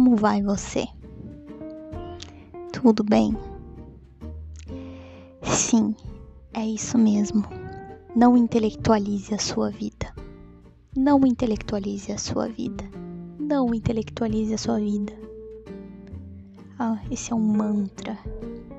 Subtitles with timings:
[0.00, 0.86] como vai você?
[2.72, 3.36] Tudo bem?
[5.42, 5.94] Sim,
[6.54, 7.44] é isso mesmo.
[8.16, 10.10] Não intelectualize a sua vida.
[10.96, 12.82] Não intelectualize a sua vida.
[13.38, 15.12] Não intelectualize a sua vida.
[16.78, 18.18] Ah, esse é um mantra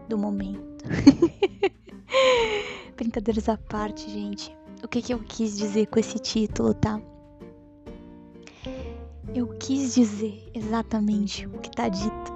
[0.09, 0.85] do momento.
[2.97, 4.51] Brincadeiras à parte, gente.
[4.83, 6.99] O que, que eu quis dizer com esse título, tá?
[9.73, 12.33] Quis dizer exatamente o que está dito.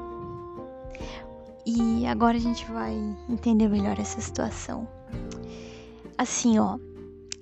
[1.66, 2.96] E agora a gente vai
[3.30, 4.88] entender melhor essa situação.
[6.18, 6.80] Assim, ó,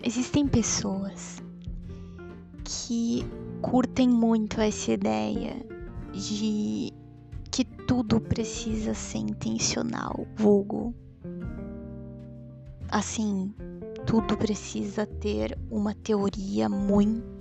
[0.03, 1.43] existem pessoas
[2.63, 3.23] que
[3.61, 5.63] curtem muito essa ideia
[6.11, 6.91] de
[7.51, 10.91] que tudo precisa ser intencional, vulgo.
[12.89, 13.53] Assim,
[14.07, 17.32] tudo precisa ter uma teoria muito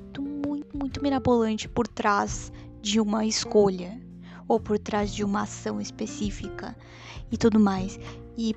[0.72, 4.00] muito mirabolante por trás de uma escolha
[4.48, 6.76] ou por trás de uma ação específica
[7.30, 7.98] e tudo mais.
[8.36, 8.54] E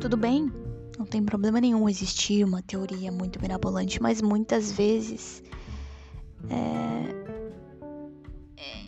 [0.00, 0.52] tudo bem,
[0.98, 5.42] não tem problema nenhum existir uma teoria muito mirabolante, mas muitas vezes
[6.48, 7.04] é,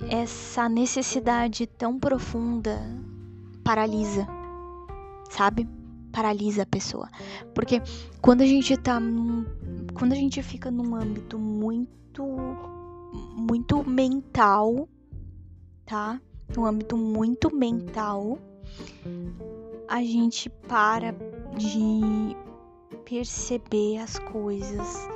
[0.08, 2.78] essa necessidade tão profunda
[3.64, 4.26] paralisa,
[5.30, 5.68] sabe?
[6.12, 7.10] Paralisa a pessoa.
[7.54, 7.82] Porque
[8.20, 9.44] quando a gente tá num
[9.98, 12.24] quando a gente fica num âmbito muito
[13.34, 14.88] muito mental,
[15.86, 16.20] tá?
[16.54, 18.38] Num âmbito muito mental,
[19.88, 21.12] a gente para
[21.56, 22.36] de
[23.04, 25.08] perceber as coisas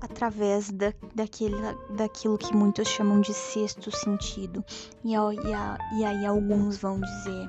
[0.00, 1.56] através da, daquele,
[1.96, 4.64] daquilo que muitos chamam de sexto sentido.
[5.04, 7.48] E, e, e aí alguns vão dizer.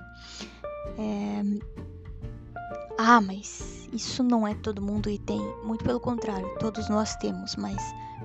[0.97, 1.43] É,
[2.97, 5.41] ah, mas isso não é todo mundo e tem.
[5.75, 7.75] Muito pelo contrário, todos nós temos, mas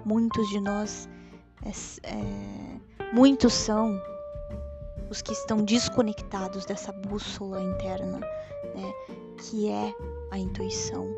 [0.04, 1.08] muitos de nós.
[1.64, 1.70] É,
[2.08, 2.80] é,
[3.12, 4.00] muitos são
[5.10, 8.94] os que estão desconectados dessa bússola interna, né?
[9.36, 9.92] Que é
[10.30, 11.08] a intuição,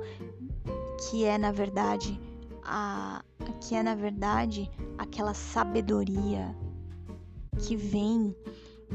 [1.03, 2.19] que é na verdade
[2.65, 3.23] a
[3.61, 6.56] que é na verdade aquela sabedoria
[7.59, 8.35] que vem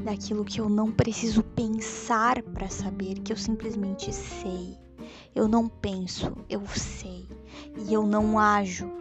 [0.04, 4.76] daquilo que eu não preciso pensar para saber, que eu simplesmente sei.
[5.36, 7.27] Eu não penso, eu sei.
[7.88, 8.92] E eu não ajo.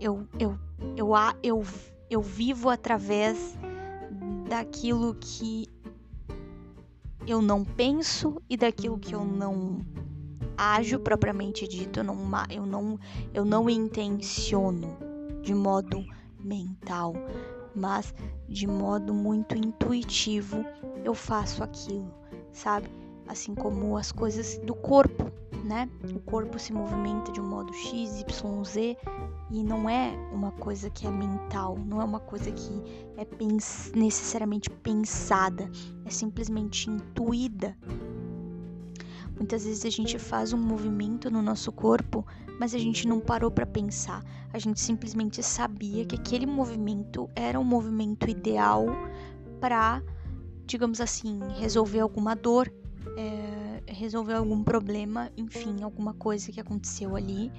[0.00, 0.58] Eu eu
[0.96, 1.10] eu
[1.42, 1.64] eu,
[2.10, 3.56] eu vivo através
[4.48, 5.66] daquilo que
[7.26, 9.84] eu não penso e daquilo que eu não
[10.56, 12.16] ajo propriamente dito, eu não
[12.50, 12.98] eu não
[13.32, 14.96] eu não intenciono
[15.40, 16.04] de modo
[16.38, 17.14] mental
[17.74, 18.14] mas
[18.48, 20.64] de modo muito intuitivo
[21.04, 22.12] eu faço aquilo,
[22.52, 22.88] sabe?
[23.26, 25.31] Assim como as coisas do corpo,
[25.62, 25.88] né?
[26.14, 28.96] O corpo se movimenta de um modo X, Y, Z
[29.50, 32.82] e não é uma coisa que é mental, não é uma coisa que
[33.16, 35.70] é pens necessariamente pensada,
[36.04, 37.76] é simplesmente intuída
[39.42, 42.24] Muitas vezes a gente faz um movimento no nosso corpo,
[42.60, 44.22] mas a gente não parou para pensar.
[44.52, 48.86] A gente simplesmente sabia que aquele movimento era um movimento ideal
[49.60, 50.00] para,
[50.64, 52.72] digamos assim, resolver alguma dor,
[53.16, 57.50] é, resolver algum problema, enfim, alguma coisa que aconteceu ali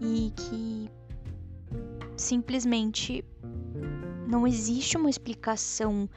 [0.00, 0.90] e que
[2.16, 3.24] simplesmente
[4.28, 6.08] não existe uma explicação,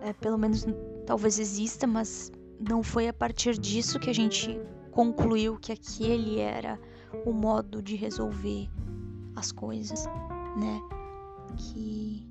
[0.00, 0.66] é, pelo menos
[1.06, 2.30] talvez exista, mas
[2.68, 4.58] não foi a partir disso que a gente
[4.90, 6.78] concluiu que aquele era
[7.24, 8.68] o modo de resolver
[9.36, 10.06] as coisas,
[10.56, 10.82] né?
[11.56, 12.28] Que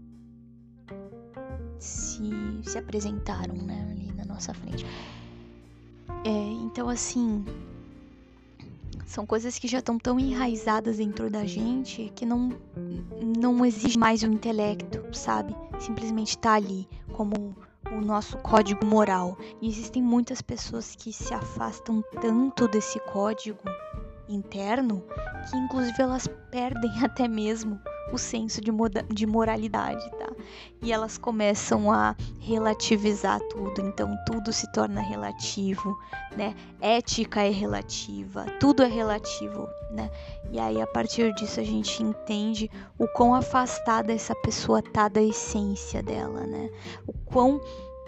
[1.80, 2.30] se,
[2.64, 4.86] se apresentaram, né, ali na nossa frente.
[6.24, 7.46] É, então, assim,
[9.06, 12.52] são coisas que já estão tão enraizadas dentro da gente que não,
[13.38, 15.56] não exige mais o intelecto, sabe?
[15.80, 17.56] Simplesmente tá ali como
[17.92, 19.38] o nosso código moral.
[19.62, 23.64] E existem muitas pessoas que se afastam tanto desse código
[24.28, 25.02] interno
[25.50, 27.80] que inclusive elas perdem até mesmo
[28.12, 28.72] o senso de,
[29.14, 30.32] de moralidade, tá?
[30.82, 35.98] E elas começam a relativizar tudo, então tudo se torna relativo,
[36.36, 36.56] né?
[36.80, 40.10] Ética é relativa, tudo é relativo, né?
[40.52, 45.22] E aí a partir disso a gente entende o quão afastada essa pessoa tá da
[45.22, 46.70] essência dela, né?
[47.06, 47.60] O quão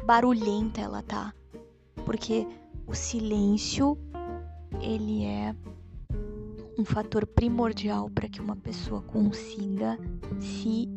[0.06, 1.34] barulhenta ela tá.
[2.06, 2.48] Porque
[2.88, 3.98] o silêncio,
[4.82, 5.56] ele é
[6.80, 10.00] um fator primordial para que uma pessoa consiga
[10.40, 10.88] se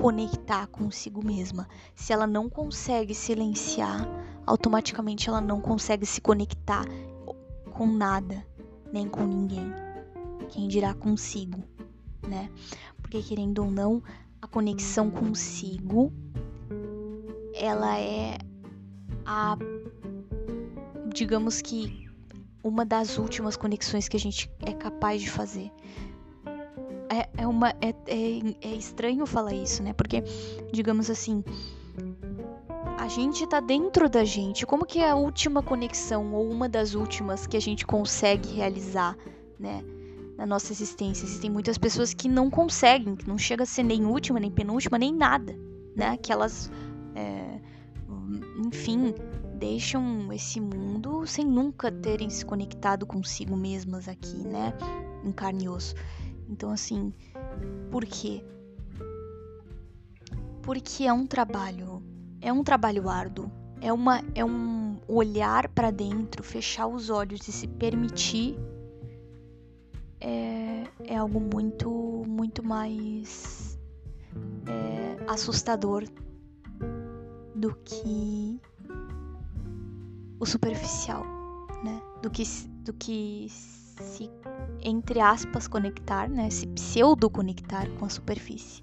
[0.00, 1.68] conectar consigo mesma.
[1.94, 4.04] Se ela não consegue silenciar,
[4.44, 6.84] automaticamente ela não consegue se conectar
[7.70, 8.44] com nada,
[8.92, 9.72] nem com ninguém.
[10.48, 11.62] Quem dirá consigo,
[12.26, 12.50] né?
[13.00, 14.02] Porque querendo ou não,
[14.42, 16.12] a conexão consigo,
[17.54, 18.38] ela é
[19.24, 19.56] a
[21.14, 22.05] digamos que
[22.66, 25.70] uma das últimas conexões que a gente é capaz de fazer.
[27.08, 29.92] É, é uma é, é, é estranho falar isso, né?
[29.92, 30.22] Porque
[30.72, 31.44] digamos assim,
[32.98, 34.66] a gente tá dentro da gente.
[34.66, 39.16] Como que é a última conexão ou uma das últimas que a gente consegue realizar,
[39.60, 39.84] né?
[40.36, 41.24] Na nossa existência.
[41.24, 44.98] Existem muitas pessoas que não conseguem, que não chega a ser nem última, nem penúltima,
[44.98, 45.56] nem nada,
[45.94, 46.16] né?
[46.16, 46.70] Que elas,
[47.14, 47.60] é,
[48.66, 49.14] enfim,
[49.56, 54.72] deixam esse mundo sem nunca terem se conectado consigo mesmas aqui, né?
[55.24, 55.94] Em carne e osso.
[56.48, 57.12] Então, assim,
[57.90, 58.44] por quê?
[60.62, 62.02] Porque é um trabalho
[62.40, 63.50] é um trabalho árduo.
[63.80, 68.56] É, uma, é um olhar para dentro, fechar os olhos e se permitir.
[70.20, 71.90] É, é algo muito,
[72.26, 73.78] muito mais
[74.66, 76.04] é, assustador
[77.54, 78.60] do que
[80.38, 81.24] o superficial,
[81.82, 82.00] né?
[82.22, 82.42] Do que,
[82.84, 84.30] do que se,
[84.80, 86.50] entre aspas, conectar, né?
[86.50, 88.82] Se pseudo conectar com a superfície.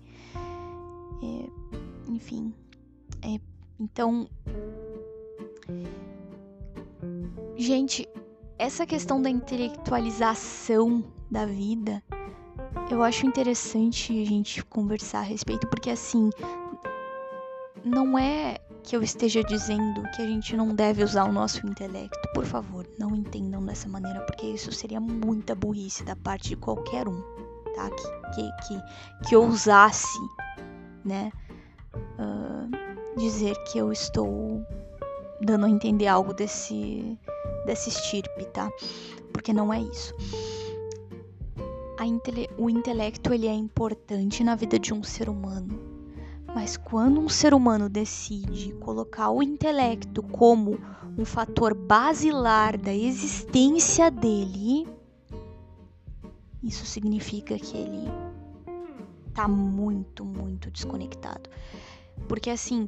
[1.24, 2.54] É, enfim,
[3.22, 3.40] é,
[3.80, 4.28] então,
[7.56, 8.08] gente,
[8.58, 12.04] essa questão da intelectualização da vida,
[12.92, 16.30] eu acho interessante a gente conversar a respeito, porque assim,
[17.84, 22.30] não é que eu esteja dizendo que a gente não deve usar o nosso intelecto.
[22.34, 27.08] Por favor, não entendam dessa maneira, porque isso seria muita burrice da parte de qualquer
[27.08, 27.22] um,
[27.76, 27.90] tá?
[27.90, 30.20] Que, que, que, que ousasse,
[31.04, 31.32] né?
[31.96, 34.66] Uh, dizer que eu estou
[35.42, 37.18] dando a entender algo desse
[37.66, 38.70] desse estirpe, tá?
[39.32, 40.14] Porque não é isso.
[42.02, 45.80] Intele o intelecto ele é importante na vida de um ser humano,
[46.54, 50.78] mas quando um ser humano decide colocar o intelecto como
[51.18, 54.88] um fator basilar da existência dele,
[56.62, 58.08] isso significa que ele
[59.34, 61.50] tá muito, muito desconectado.
[62.28, 62.88] Porque assim,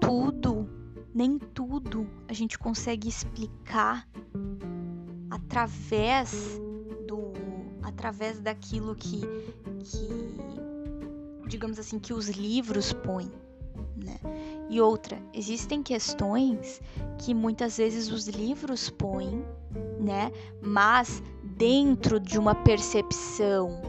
[0.00, 0.68] tudo,
[1.14, 4.08] nem tudo a gente consegue explicar
[5.30, 6.58] através
[7.06, 7.32] do
[7.82, 9.20] através daquilo que
[9.84, 10.57] que
[11.48, 13.32] digamos assim que os livros põem,
[13.96, 14.20] né?
[14.68, 16.80] E outra, existem questões
[17.18, 19.42] que muitas vezes os livros põem,
[19.98, 20.30] né?
[20.62, 23.80] Mas dentro de uma percepção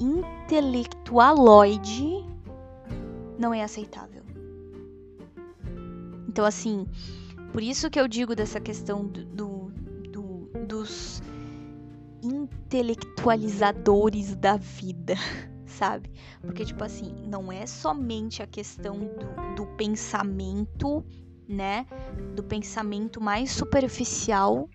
[0.00, 2.26] intelectualoide
[3.38, 4.24] não é aceitável.
[6.28, 6.88] Então, assim,
[7.52, 9.70] por isso que eu digo dessa questão do, do,
[10.10, 11.22] do, dos
[12.22, 15.14] intelectualizadores da vida,
[15.72, 16.10] sabe?
[16.40, 21.04] Porque, tipo assim, não é somente a questão do, do pensamento,
[21.48, 21.86] né?
[22.34, 24.68] Do pensamento mais superficial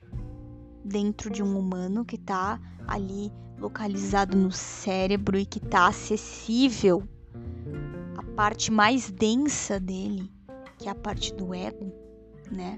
[0.83, 7.07] dentro de um humano que tá ali localizado no cérebro e que tá acessível
[8.37, 10.31] parte mais densa dele,
[10.77, 11.91] que é a parte do ego,
[12.51, 12.77] né?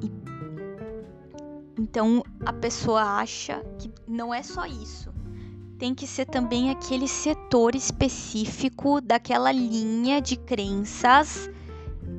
[0.00, 0.10] E,
[1.78, 5.12] então a pessoa acha que não é só isso.
[5.78, 11.50] Tem que ser também aquele setor específico daquela linha de crenças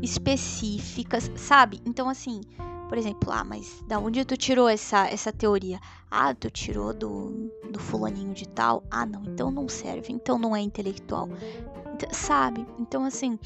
[0.01, 1.81] específicas, sabe?
[1.85, 2.41] Então assim,
[2.87, 5.79] por exemplo, ah, mas da onde tu tirou essa, essa teoria?
[6.09, 8.83] Ah, tu tirou do, do fulaninho de tal?
[8.89, 11.27] Ah, não, então não serve, então não é intelectual.
[12.11, 12.65] Sabe?
[12.79, 13.37] Então, assim,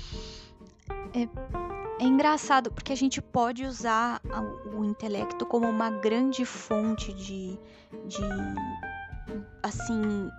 [1.14, 1.28] é,
[2.00, 4.22] é engraçado porque a gente pode usar
[4.78, 7.58] o intelecto como uma grande fonte de,
[8.06, 8.22] de
[9.64, 10.30] assim,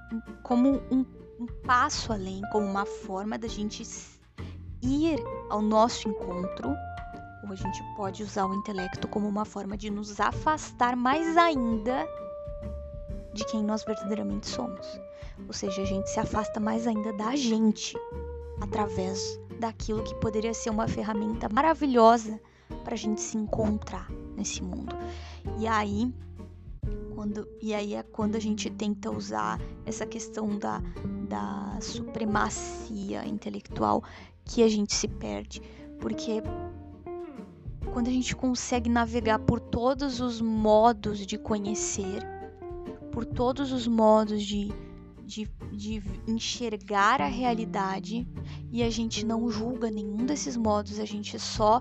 [0.43, 1.05] como um,
[1.41, 3.83] um passo além, como uma forma da gente
[4.83, 6.75] ir ao nosso encontro
[7.43, 12.07] ou a gente pode usar o intelecto como uma forma de nos afastar mais ainda
[13.35, 14.87] de quem nós verdadeiramente somos.
[15.47, 17.97] Ou seja, a gente se afasta mais ainda da gente
[18.61, 22.41] através daquilo que poderia ser uma ferramenta maravilhosa
[22.85, 24.95] para a gente se encontrar nesse mundo.
[25.59, 26.13] E aí,
[27.23, 30.83] quando, e aí é quando a gente tenta usar essa questão da,
[31.29, 34.03] da supremacia intelectual
[34.45, 35.63] que a gente se perde.
[36.01, 36.43] Porque
[37.93, 42.25] quando a gente consegue navegar por todos os modos de conhecer,
[43.13, 44.73] por todos os modos de,
[45.25, 48.27] de, de enxergar a realidade
[48.73, 51.81] e a gente não julga nenhum desses modos, a gente só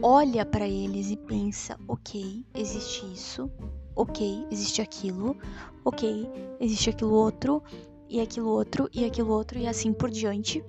[0.00, 3.50] olha para eles e pensa: ok, existe isso,
[3.94, 5.36] ok, existe aquilo,
[5.84, 6.30] ok,
[6.60, 7.62] existe aquilo outro,
[8.08, 10.62] e aquilo outro, e aquilo outro, e assim por diante.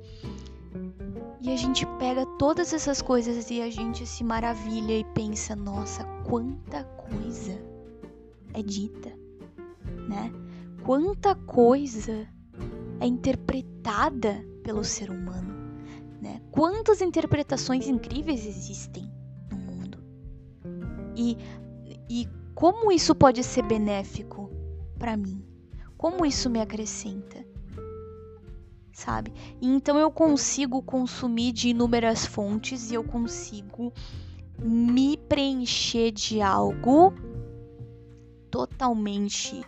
[1.41, 6.05] E a gente pega todas essas coisas e a gente se maravilha e pensa: nossa,
[6.23, 7.59] quanta coisa
[8.53, 9.11] é dita,
[10.07, 10.31] né?
[10.85, 12.25] Quanta coisa
[13.01, 15.53] é interpretada pelo ser humano,
[16.21, 16.41] né?
[16.49, 19.11] Quantas interpretações incríveis existem
[19.51, 19.97] no mundo.
[21.13, 21.37] E,
[22.09, 24.49] e como isso pode ser benéfico
[24.97, 25.43] para mim?
[25.97, 27.45] Como isso me acrescenta?
[28.91, 29.33] Sabe?
[29.59, 33.91] E então eu consigo consumir de inúmeras fontes e eu consigo
[34.59, 37.13] me preencher de algo
[38.51, 39.65] totalmente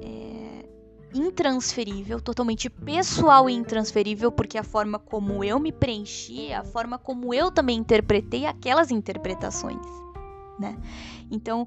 [0.00, 0.64] é,
[1.12, 7.34] intransferível, totalmente pessoal e intransferível, porque a forma como eu me preenchi, a forma como
[7.34, 9.84] eu também interpretei aquelas interpretações,
[10.58, 10.78] né?
[11.30, 11.66] Então,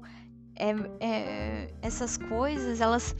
[0.56, 3.14] é, é, essas coisas, elas,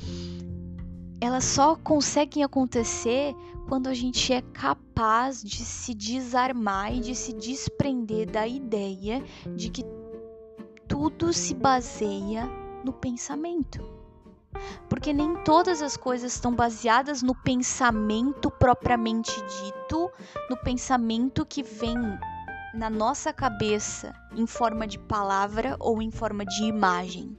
[1.20, 3.34] elas só conseguem acontecer
[3.68, 9.22] quando a gente é capaz de se desarmar e de se desprender da ideia
[9.54, 9.84] de que
[10.88, 12.48] tudo se baseia
[12.84, 13.84] no pensamento.
[14.88, 20.10] Porque nem todas as coisas estão baseadas no pensamento propriamente dito,
[20.48, 21.96] no pensamento que vem
[22.76, 27.36] na nossa cabeça em forma de palavra ou em forma de imagem,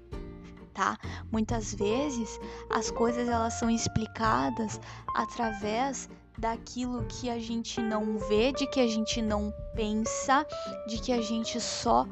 [0.73, 0.97] tá?
[1.31, 2.39] Muitas vezes
[2.69, 4.79] as coisas elas são explicadas
[5.13, 10.45] através daquilo que a gente não vê, de que a gente não pensa,
[10.87, 12.07] de que a gente só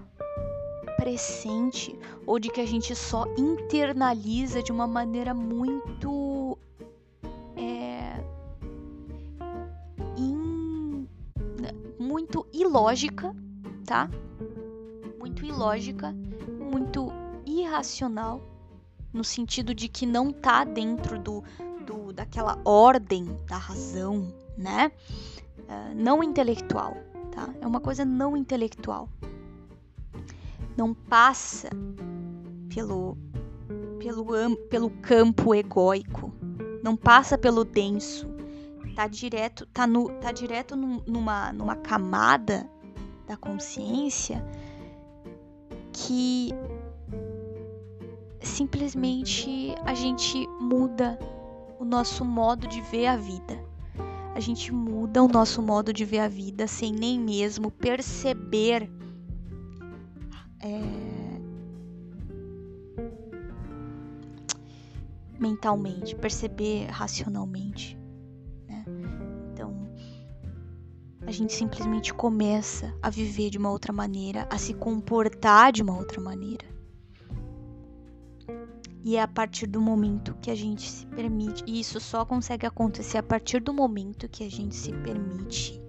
[0.98, 6.58] pressente ou de que a gente só internaliza de uma maneira muito
[12.16, 13.36] muito ilógica,
[13.86, 14.10] tá?
[15.20, 16.16] Muito ilógica,
[16.72, 17.12] muito
[17.46, 18.42] irracional,
[19.12, 21.44] no sentido de que não tá dentro do,
[21.86, 24.94] do daquela ordem da razão, né?
[25.60, 26.96] Uh, não intelectual,
[27.34, 27.54] tá?
[27.60, 29.10] É uma coisa não intelectual
[30.78, 31.70] não passa
[32.74, 33.18] pelo,
[34.00, 36.34] pelo, pelo campo egóico,
[36.84, 38.28] não passa pelo denso,
[38.96, 42.68] tá direto, tá, no, tá direto num, numa, numa camada
[43.28, 44.44] da consciência
[45.92, 46.50] que
[48.40, 51.20] simplesmente a gente muda
[51.78, 53.60] o nosso modo de ver a vida.
[54.34, 58.90] A gente muda o nosso modo de ver a vida sem nem mesmo perceber
[60.62, 60.80] é,
[65.40, 68.05] mentalmente, perceber racionalmente.
[71.28, 75.98] A gente simplesmente começa a viver de uma outra maneira, a se comportar de uma
[75.98, 76.66] outra maneira.
[79.04, 82.66] E é a partir do momento que a gente se permite, e isso só consegue
[82.66, 85.80] acontecer a partir do momento que a gente se permite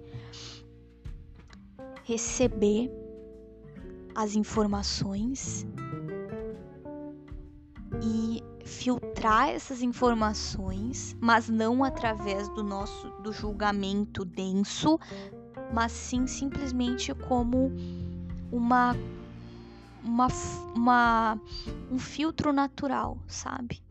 [2.03, 2.91] receber
[4.15, 5.67] as informações
[8.67, 14.99] filtrar essas informações, mas não através do nosso do julgamento denso,
[15.73, 17.71] mas sim simplesmente como
[18.51, 18.95] uma
[20.03, 20.27] uma,
[20.75, 21.41] uma
[21.91, 23.81] um filtro natural, sabe?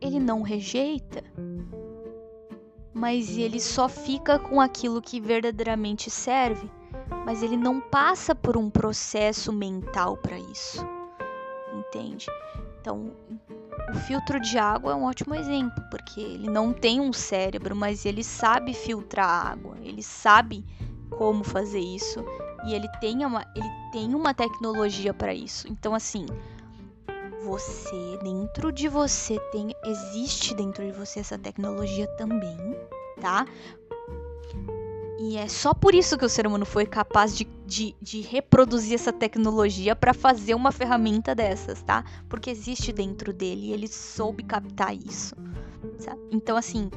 [0.00, 1.24] Ele não rejeita,
[2.94, 6.70] mas ele só fica com aquilo que verdadeiramente serve
[7.28, 10.82] mas ele não passa por um processo mental para isso.
[11.74, 12.26] Entende?
[12.88, 13.12] Então,
[13.90, 18.06] o filtro de água é um ótimo exemplo, porque ele não tem um cérebro, mas
[18.06, 20.64] ele sabe filtrar água, ele sabe
[21.10, 22.24] como fazer isso
[22.64, 25.68] e ele tem uma, ele tem uma tecnologia para isso.
[25.70, 26.24] Então, assim,
[27.44, 32.56] você, dentro de você, tem, existe dentro de você essa tecnologia também,
[33.20, 33.46] tá?
[35.20, 38.94] E é só por isso que o ser humano foi capaz de, de, de reproduzir
[38.94, 42.04] essa tecnologia para fazer uma ferramenta dessas, tá?
[42.28, 45.34] Porque existe dentro dele e ele soube captar isso.
[45.98, 46.20] Sabe?
[46.30, 46.88] Então, assim.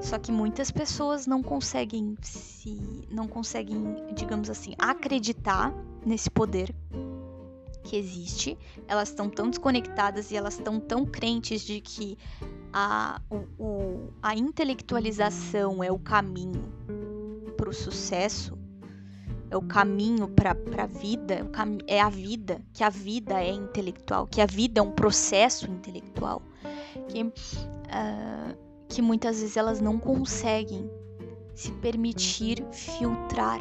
[0.00, 2.78] Só que muitas pessoas não conseguem se.
[3.10, 3.82] não conseguem,
[4.14, 5.74] digamos assim, acreditar
[6.06, 6.72] nesse poder
[7.82, 8.56] que existe.
[8.86, 12.16] Elas estão tão desconectadas e elas estão tão crentes de que
[12.76, 16.72] a, o, o, a intelectualização é o caminho
[17.56, 18.58] para o sucesso,
[19.48, 21.48] é o caminho para a vida,
[21.86, 26.42] é, a vida, que a vida é intelectual, que a vida é um processo intelectual,
[27.08, 30.90] que, uh, que muitas vezes elas não conseguem
[31.54, 33.60] se permitir filtrar,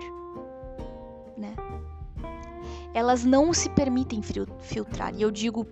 [1.38, 1.54] né?
[2.96, 5.68] Elas não se permitem filtrar, e eu digo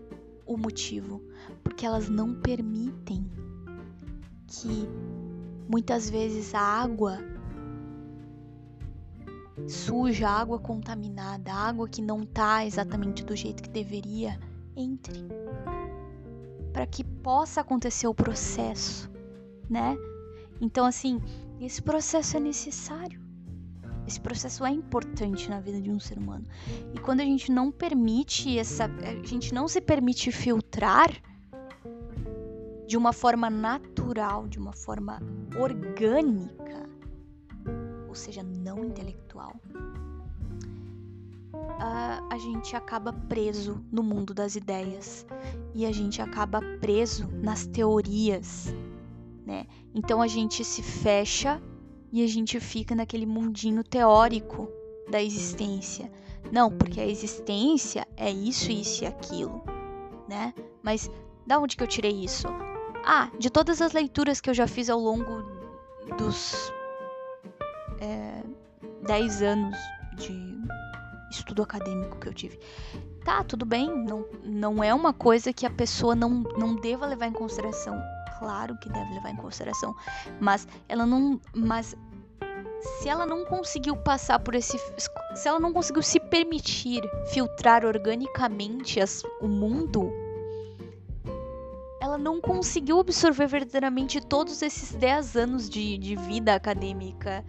[0.54, 1.22] o motivo
[1.64, 3.30] porque elas não permitem
[4.48, 4.88] que
[5.68, 7.20] muitas vezes a água
[9.68, 14.40] suja, a água contaminada, a água que não tá exatamente do jeito que deveria,
[14.76, 15.28] entre.
[16.74, 19.10] Para que possa acontecer o processo,
[19.70, 19.98] né?
[20.60, 21.22] Então, assim,
[21.60, 23.22] esse processo é necessário.
[24.08, 26.46] Esse processo é importante na vida de um ser humano.
[26.94, 28.86] E quando a gente não permite essa.
[28.86, 31.12] A gente não se permite filtrar
[32.88, 35.22] de uma forma natural, de uma forma
[35.58, 36.90] orgânica,
[38.10, 39.56] ou seja, não intelectual,
[41.80, 45.26] a, a gente acaba preso no mundo das ideias
[45.74, 48.76] e a gente acaba preso nas teorias,
[49.46, 49.66] né?
[49.96, 51.62] Então a gente se fecha
[52.12, 54.70] e a gente fica naquele mundinho teórico
[55.10, 56.12] da existência.
[56.52, 59.64] Não, porque a existência é isso, isso e aquilo,
[60.28, 60.54] né?
[60.84, 61.10] Mas
[61.46, 62.48] da onde que eu tirei isso?
[63.06, 65.44] Ah, de todas as leituras que eu já fiz ao longo
[66.18, 66.72] dos
[68.00, 68.44] é,
[69.08, 69.78] 10 anos
[70.18, 70.52] de
[71.32, 72.60] estudo acadêmico que eu tive.
[73.24, 77.28] Tá, tudo bem, não, não é uma coisa que a pessoa não, não deva levar
[77.28, 78.02] em consideração.
[78.42, 79.96] Claro que deve levar em consideração,
[80.40, 81.40] mas ela não.
[81.54, 81.96] Mas
[82.82, 84.80] se ela não conseguiu passar por esse.
[85.36, 90.12] Se ela não conseguiu se permitir filtrar organicamente as, o mundo,
[92.02, 97.46] ela não conseguiu absorver verdadeiramente todos esses 10 anos de, de vida acadêmica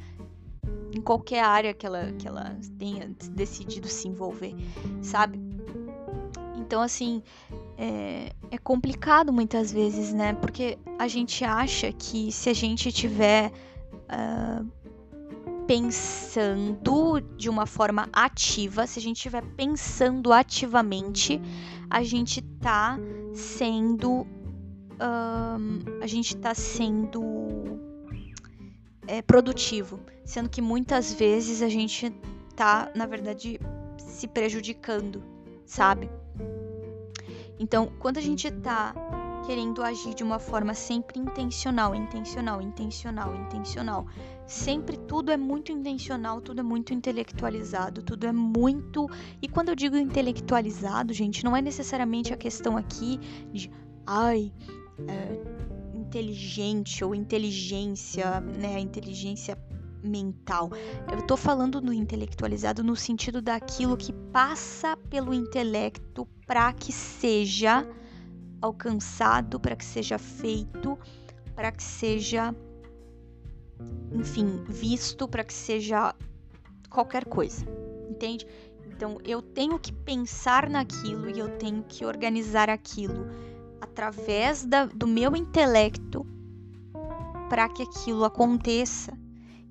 [0.94, 4.54] em qualquer área que ela, que ela tenha decidido se envolver,
[5.00, 5.40] sabe?
[6.62, 7.22] Então, assim,
[7.76, 10.32] é, é, complicado muitas vezes, né?
[10.34, 13.52] Porque a gente acha que se a gente tiver
[14.08, 14.64] uh,
[15.66, 21.40] pensando de uma forma ativa, se a gente estiver pensando ativamente,
[21.90, 22.96] a gente tá
[23.34, 24.26] sendo
[25.02, 27.22] um, a gente está sendo
[29.06, 32.14] é, produtivo, sendo que muitas vezes a gente
[32.54, 33.58] tá, na verdade,
[33.98, 35.31] se prejudicando,
[35.72, 36.10] sabe?
[37.58, 38.94] Então, quando a gente tá
[39.46, 44.06] querendo agir de uma forma sempre intencional, intencional, intencional, intencional,
[44.46, 49.08] sempre tudo é muito intencional, tudo é muito intelectualizado, tudo é muito.
[49.40, 53.18] E quando eu digo intelectualizado, gente, não é necessariamente a questão aqui
[53.50, 53.70] de,
[54.06, 54.52] ai,
[55.08, 59.56] é, inteligente ou inteligência, né, inteligência
[60.02, 60.70] mental.
[61.10, 67.86] Eu estou falando do intelectualizado no sentido daquilo que passa pelo intelecto para que seja
[68.60, 70.98] alcançado, para que seja feito,
[71.54, 72.54] para que seja,
[74.12, 76.14] enfim, visto, para que seja
[76.88, 77.66] qualquer coisa,
[78.08, 78.46] entende?
[78.86, 83.26] Então eu tenho que pensar naquilo e eu tenho que organizar aquilo
[83.80, 86.24] através da, do meu intelecto
[87.48, 89.18] para que aquilo aconteça.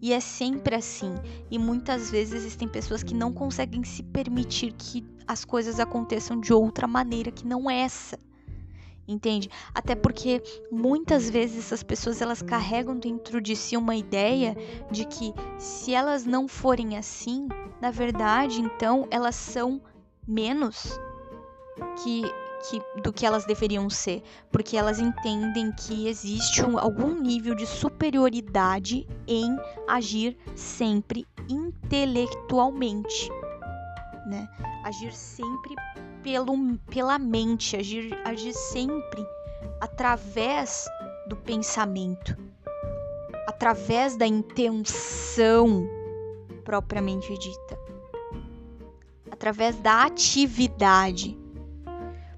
[0.02, 1.14] E é sempre assim.
[1.50, 6.52] E muitas vezes existem pessoas que não conseguem se permitir que as coisas aconteçam de
[6.52, 8.18] outra maneira que não essa.
[9.08, 9.50] Entende?
[9.74, 14.56] Até porque muitas vezes essas pessoas elas carregam dentro de si uma ideia
[14.90, 17.48] de que se elas não forem assim,
[17.82, 19.82] na verdade, então elas são
[20.28, 21.00] menos
[22.04, 22.24] que
[22.70, 27.66] que, do que elas deveriam ser, porque elas entendem que existe um, algum nível de
[27.66, 33.30] superioridade em agir sempre intelectualmente,
[34.28, 34.48] né?
[34.84, 35.76] Agir sempre
[36.24, 39.26] pelo, pela mente, agir, agir sempre
[39.80, 40.88] através
[41.28, 42.38] do pensamento,
[43.48, 45.88] através da intenção
[46.64, 47.80] propriamente dita,
[49.32, 51.41] através da atividade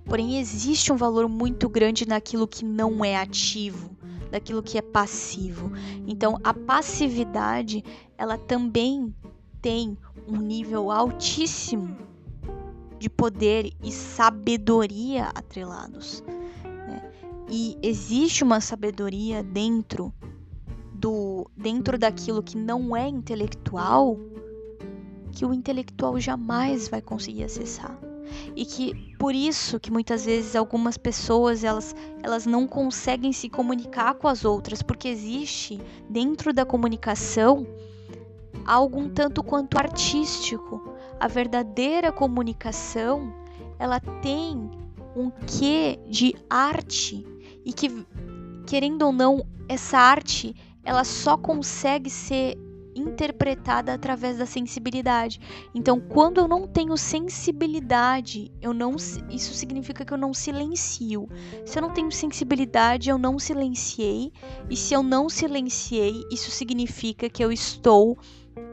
[0.05, 3.95] Porém, existe um valor muito grande naquilo que não é ativo,
[4.29, 5.71] daquilo que é passivo.
[6.05, 7.83] Então, a passividade,
[8.17, 9.13] ela também
[9.61, 11.95] tem um nível altíssimo
[12.99, 16.23] de poder e sabedoria atrelados.
[16.63, 17.11] Né?
[17.49, 20.13] E existe uma sabedoria dentro
[20.93, 24.17] do dentro daquilo que não é intelectual
[25.31, 27.97] que o intelectual jamais vai conseguir acessar
[28.55, 34.15] e que por isso que muitas vezes algumas pessoas elas, elas não conseguem se comunicar
[34.15, 37.65] com as outras porque existe dentro da comunicação
[38.65, 40.93] algo um tanto quanto artístico.
[41.19, 43.33] A verdadeira comunicação
[43.77, 44.69] ela tem
[45.15, 47.25] um quê de arte
[47.65, 48.05] e que
[48.65, 52.57] querendo ou não essa arte ela só consegue ser
[52.95, 55.39] interpretada através da sensibilidade.
[55.73, 58.95] Então, quando eu não tenho sensibilidade, eu não
[59.29, 61.27] isso significa que eu não silencio.
[61.65, 64.32] Se eu não tenho sensibilidade, eu não silenciei,
[64.69, 68.17] e se eu não silenciei, isso significa que eu estou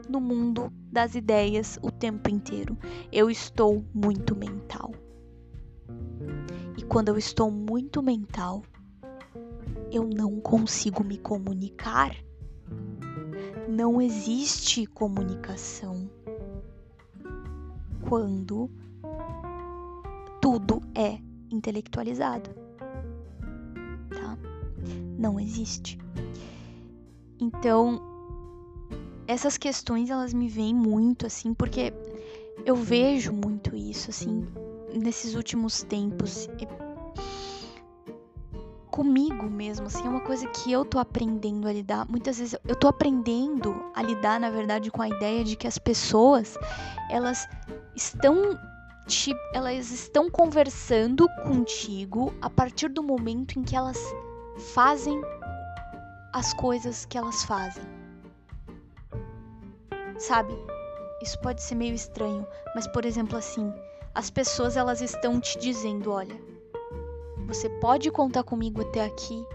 [0.09, 2.77] no mundo das ideias o tempo inteiro.
[3.11, 4.91] Eu estou muito mental.
[6.77, 8.63] E quando eu estou muito mental,
[9.91, 12.15] eu não consigo me comunicar
[13.71, 16.09] não existe comunicação
[18.09, 18.69] quando
[20.41, 22.49] tudo é intelectualizado.
[24.09, 24.37] Tá?
[25.17, 25.97] Não existe.
[27.39, 28.01] Então,
[29.25, 31.93] essas questões elas me vêm muito assim, porque
[32.65, 34.45] eu vejo muito isso assim
[34.93, 36.49] nesses últimos tempos
[38.91, 42.05] comigo mesmo, assim, é uma coisa que eu tô aprendendo a lidar.
[42.07, 45.77] Muitas vezes eu tô aprendendo a lidar, na verdade, com a ideia de que as
[45.77, 46.57] pessoas,
[47.09, 47.47] elas
[47.95, 48.59] estão
[49.07, 53.97] te, elas estão conversando contigo a partir do momento em que elas
[54.73, 55.19] fazem
[56.33, 57.83] as coisas que elas fazem.
[60.17, 60.53] Sabe?
[61.21, 63.73] Isso pode ser meio estranho, mas por exemplo assim,
[64.13, 66.39] as pessoas elas estão te dizendo, olha,
[67.51, 69.45] você pode contar comigo até aqui.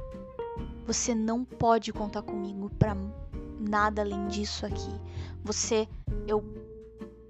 [0.87, 2.95] Você não pode contar comigo para
[3.59, 5.01] nada além disso aqui.
[5.43, 5.89] Você,
[6.29, 6.45] eu,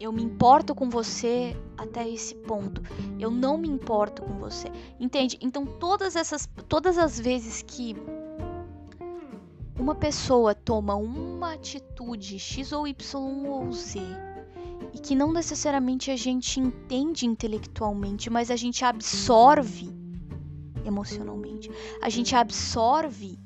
[0.01, 2.83] eu me importo com você até esse ponto.
[3.17, 4.67] Eu não me importo com você.
[4.99, 5.39] Entende?
[5.41, 7.95] Então todas essas, todas as vezes que
[9.79, 14.01] uma pessoa toma uma atitude X ou Y ou Z
[14.93, 19.96] e que não necessariamente a gente entende intelectualmente, mas a gente absorve
[20.89, 21.71] emocionalmente.
[22.03, 23.39] A gente absorve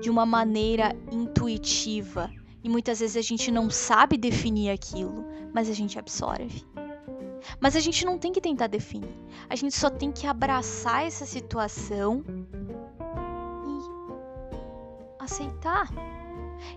[0.00, 2.30] de uma maneira intuitiva
[2.62, 6.64] e muitas vezes a gente não sabe definir aquilo, mas a gente absorve.
[7.60, 9.14] Mas a gente não tem que tentar definir.
[9.48, 12.24] A gente só tem que abraçar essa situação
[13.64, 15.88] e aceitar.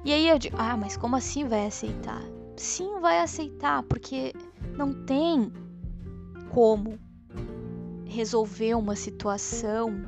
[0.06, 2.22] E aí eu digo: "Ah, mas como assim vai aceitar?"
[2.56, 4.34] Sim, vai aceitar, porque
[4.78, 5.52] não tem
[6.50, 7.00] como
[8.10, 10.06] resolver uma situação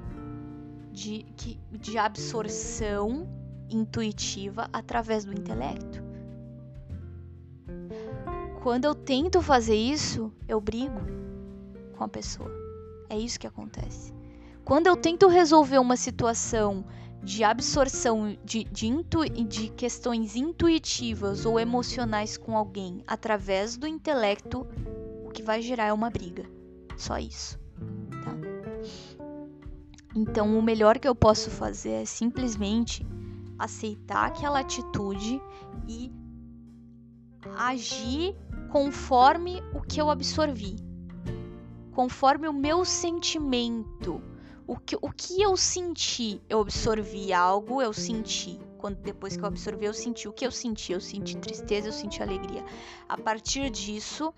[0.91, 1.25] de,
[1.71, 3.29] de absorção
[3.69, 6.03] intuitiva através do intelecto.
[8.61, 10.99] Quando eu tento fazer isso, eu brigo
[11.95, 12.51] com a pessoa.
[13.09, 14.13] É isso que acontece.
[14.65, 16.85] Quando eu tento resolver uma situação
[17.23, 24.67] de absorção de, de, intu, de questões intuitivas ou emocionais com alguém através do intelecto,
[25.25, 26.45] o que vai gerar é uma briga.
[26.97, 27.59] Só isso.
[30.15, 33.06] Então, o melhor que eu posso fazer é simplesmente
[33.58, 35.41] aceitar aquela atitude
[35.88, 36.12] e
[37.58, 38.36] agir
[38.69, 40.76] conforme o que eu absorvi,
[41.91, 44.21] conforme o meu sentimento.
[44.67, 48.58] O que, o que eu senti, eu absorvi algo, eu senti.
[48.78, 50.93] Quando depois que eu absorvi, eu senti o que eu senti.
[50.93, 52.63] Eu senti tristeza, eu senti alegria.
[53.10, 54.34] A partir disso,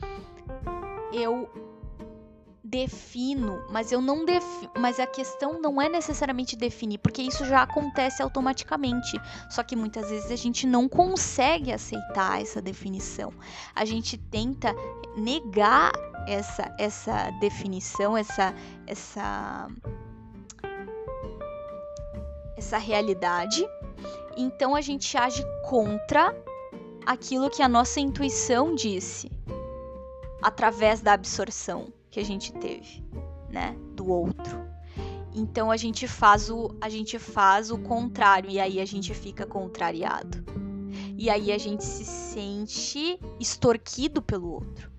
[1.11, 1.47] eu
[2.73, 7.61] defino, mas eu não defino, mas a questão não é necessariamente definir, porque isso já
[7.61, 9.15] acontece automaticamente.
[9.47, 13.31] Só que muitas vezes a gente não consegue aceitar essa definição.
[13.75, 14.73] A gente tenta
[15.15, 15.91] negar
[16.27, 18.55] essa essa definição, essa
[18.87, 19.67] essa
[22.57, 23.63] essa realidade.
[24.35, 26.35] Então a gente age contra
[27.05, 29.31] aquilo que a nossa intuição disse
[30.41, 33.03] através da absorção que a gente teve,
[33.49, 34.63] né, do outro.
[35.33, 39.47] Então a gente faz o a gente faz o contrário e aí a gente fica
[39.47, 40.43] contrariado.
[41.17, 44.91] E aí a gente se sente extorquido pelo outro.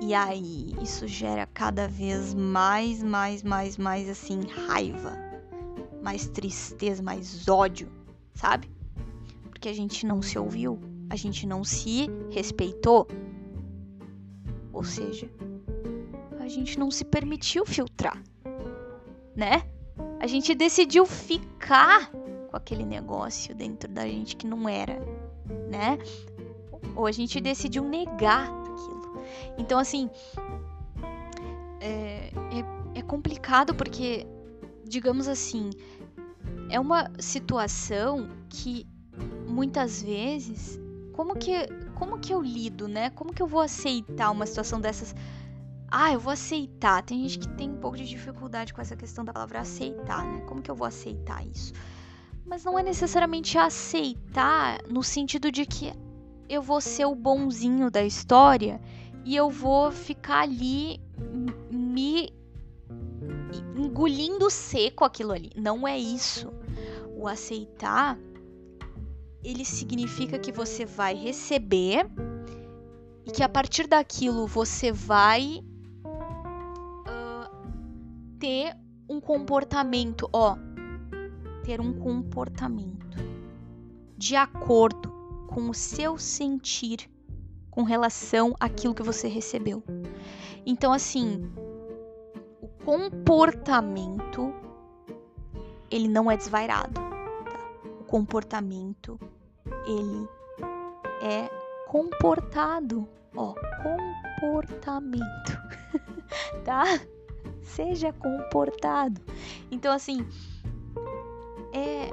[0.00, 5.18] E aí isso gera cada vez mais, mais, mais, mais assim raiva,
[6.02, 7.92] mais tristeza, mais ódio,
[8.34, 8.70] sabe?
[9.50, 13.06] Porque a gente não se ouviu, a gente não se respeitou,
[14.72, 15.28] ou seja,
[16.40, 18.22] a gente não se permitiu filtrar,
[19.34, 19.62] né?
[20.18, 22.10] A gente decidiu ficar
[22.50, 24.98] com aquele negócio dentro da gente que não era,
[25.70, 25.98] né?
[26.94, 29.24] Ou a gente decidiu negar aquilo.
[29.58, 30.10] Então, assim,
[31.80, 32.30] é,
[32.94, 34.26] é, é complicado porque,
[34.84, 35.70] digamos assim,
[36.70, 38.86] é uma situação que
[39.46, 40.80] muitas vezes,
[41.12, 41.52] como que
[41.94, 43.10] como que eu lido, né?
[43.10, 45.14] Como que eu vou aceitar uma situação dessas?
[45.90, 47.02] Ah, eu vou aceitar.
[47.02, 50.40] Tem gente que tem um pouco de dificuldade com essa questão da palavra aceitar, né?
[50.42, 51.72] Como que eu vou aceitar isso?
[52.44, 55.92] Mas não é necessariamente aceitar no sentido de que
[56.48, 58.80] eu vou ser o bonzinho da história
[59.24, 61.00] e eu vou ficar ali
[61.70, 62.32] me
[63.76, 65.50] engolindo seco aquilo ali.
[65.56, 66.52] Não é isso.
[67.16, 68.18] O aceitar
[69.42, 72.06] ele significa que você vai receber
[73.26, 75.64] e que a partir daquilo você vai
[76.06, 77.50] uh,
[78.38, 78.76] ter
[79.08, 80.56] um comportamento, ó,
[81.64, 83.18] ter um comportamento
[84.16, 85.10] de acordo
[85.48, 87.10] com o seu sentir
[87.70, 89.82] com relação àquilo que você recebeu.
[90.64, 91.50] Então, assim,
[92.60, 94.54] o comportamento
[95.90, 97.11] ele não é desvairado.
[98.12, 99.18] Comportamento
[99.86, 100.28] ele
[101.22, 101.48] é
[101.86, 103.54] comportado, ó,
[104.38, 105.58] comportamento,
[106.62, 106.84] tá?
[107.62, 109.18] Seja comportado.
[109.70, 110.28] Então, assim,
[111.72, 112.10] é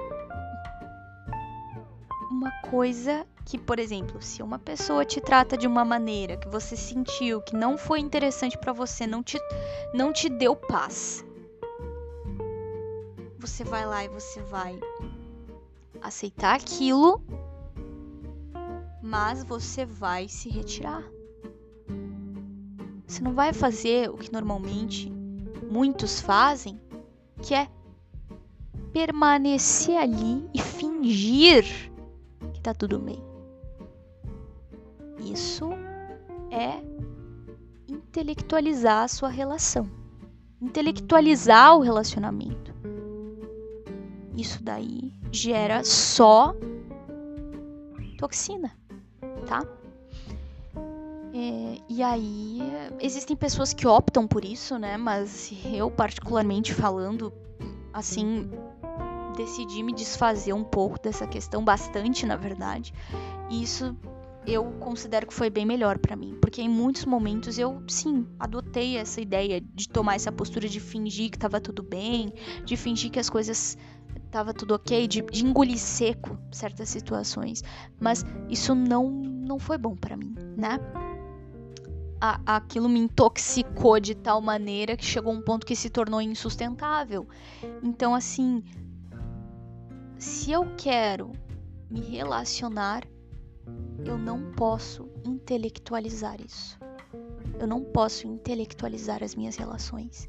[2.31, 6.77] uma coisa que, por exemplo, se uma pessoa te trata de uma maneira que você
[6.77, 9.37] sentiu que não foi interessante para você, não te,
[9.93, 11.25] não te deu paz,
[13.37, 14.79] você vai lá e você vai
[16.01, 17.21] aceitar aquilo,
[19.01, 21.03] mas você vai se retirar.
[23.07, 25.11] Você não vai fazer o que normalmente
[25.69, 26.79] muitos fazem,
[27.41, 27.67] que é
[28.91, 31.65] permanecer ali e fingir
[32.53, 33.23] que tá tudo bem.
[35.19, 35.69] Isso
[36.51, 36.83] é
[37.87, 39.89] intelectualizar a sua relação,
[40.61, 42.73] intelectualizar o relacionamento.
[44.35, 46.53] Isso daí gera só
[48.17, 48.75] toxina,
[49.47, 49.65] tá?
[51.33, 52.59] É, e aí,
[52.99, 54.97] existem pessoas que optam por isso, né?
[54.97, 57.31] Mas eu, particularmente falando,
[57.93, 58.49] assim,
[59.37, 62.93] decidi me desfazer um pouco dessa questão, bastante na verdade.
[63.49, 63.95] E isso
[64.45, 68.97] eu considero que foi bem melhor para mim, porque em muitos momentos eu sim adotei
[68.97, 72.33] essa ideia de tomar essa postura de fingir que tava tudo bem,
[72.65, 73.77] de fingir que as coisas
[74.29, 77.63] tava tudo ok, de, de engolir seco certas situações,
[77.99, 80.79] mas isso não não foi bom para mim, né?
[82.21, 87.27] A, aquilo me intoxicou de tal maneira que chegou um ponto que se tornou insustentável.
[87.81, 88.63] Então, assim,
[90.17, 91.31] se eu quero
[91.89, 93.03] me relacionar,
[94.05, 96.78] eu não posso intelectualizar isso.
[97.59, 100.27] Eu não posso intelectualizar as minhas relações.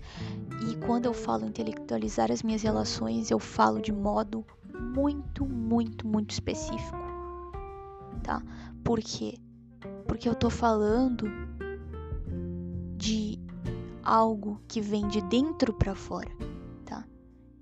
[0.68, 6.32] E quando eu falo intelectualizar as minhas relações, eu falo de modo muito, muito, muito
[6.32, 6.98] específico.
[8.22, 8.42] Tá?
[8.84, 9.38] Por quê?
[10.06, 11.26] Porque eu tô falando
[12.96, 13.38] de
[14.02, 16.30] algo que vem de dentro para fora.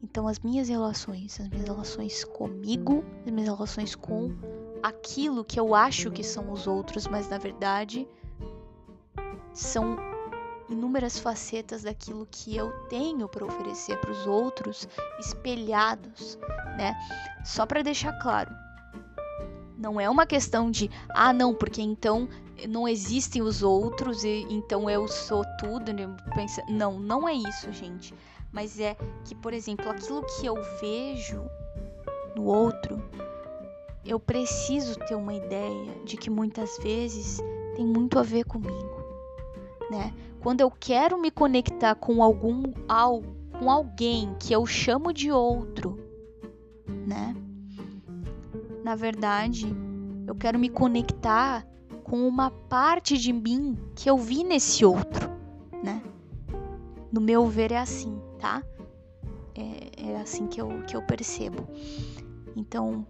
[0.02, 4.30] Então, as minhas relações, as minhas relações comigo, as minhas relações com
[4.82, 8.06] aquilo que eu acho que são os outros, mas na verdade
[9.52, 9.96] são
[10.68, 16.38] inúmeras facetas daquilo que eu tenho para oferecer para os outros, espelhados,
[16.76, 16.94] né?
[17.44, 18.54] Só para deixar claro,
[19.76, 22.28] não é uma questão de ah não, porque então
[22.68, 26.06] não existem os outros e então eu sou tudo, né?
[26.68, 28.14] Não, não é isso, gente
[28.52, 31.42] mas é que, por exemplo, aquilo que eu vejo
[32.34, 33.02] no outro,
[34.04, 37.38] eu preciso ter uma ideia de que muitas vezes
[37.76, 38.97] tem muito a ver comigo,
[39.90, 40.12] né?
[40.40, 42.62] Quando eu quero me conectar com algum
[43.58, 45.98] com alguém que eu chamo de outro,
[47.06, 47.34] né?
[48.84, 49.66] Na verdade,
[50.26, 51.66] eu quero me conectar
[52.04, 55.28] com uma parte de mim que eu vi nesse outro,
[55.82, 56.02] né?
[57.10, 58.62] No meu ver é assim tá?
[59.54, 61.68] É, é assim que eu, que eu percebo.
[62.56, 63.06] Então,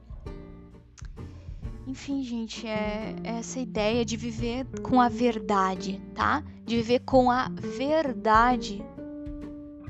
[1.89, 6.45] enfim, gente, é, é essa ideia de viver com a verdade, tá?
[6.67, 8.85] De viver com a verdade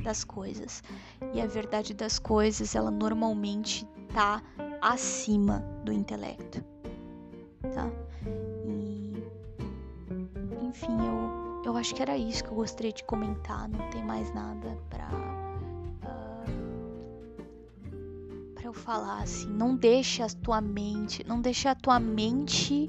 [0.02, 0.82] das coisas.
[1.34, 3.84] E a verdade das coisas, ela normalmente
[4.14, 4.40] tá
[4.80, 6.64] acima do intelecto,
[7.74, 7.90] tá?
[8.64, 9.22] E,
[10.62, 13.68] enfim, eu eu acho que era isso que eu gostaria de comentar.
[13.68, 15.37] Não tem mais nada pra.
[18.68, 19.48] Eu falar assim.
[19.48, 21.26] Não deixe a tua mente.
[21.26, 22.88] Não deixe a tua mente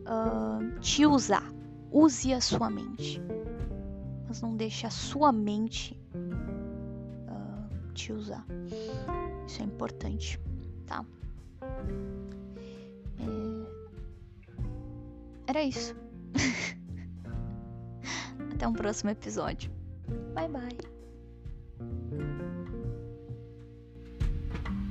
[0.00, 1.50] uh, te usar.
[1.90, 3.22] Use a sua mente.
[4.26, 5.96] Mas não deixe a sua mente
[7.28, 8.44] uh, te usar.
[9.46, 10.40] Isso é importante,
[10.86, 11.04] tá?
[13.18, 13.24] É...
[15.46, 15.94] Era isso.
[18.52, 19.70] Até um próximo episódio.
[20.34, 20.76] Bye bye.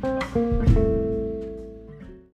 [0.02, 1.01] Thank you.